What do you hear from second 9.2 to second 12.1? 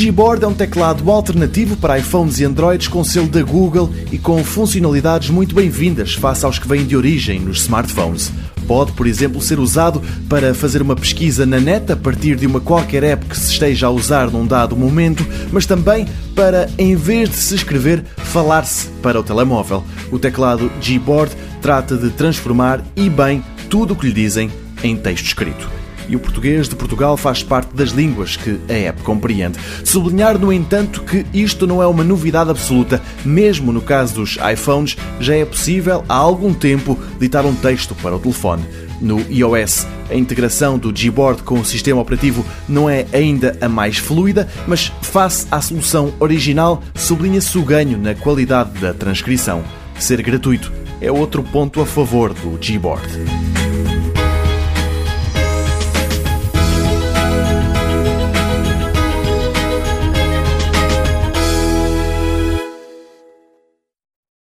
ser usado para fazer uma pesquisa na net a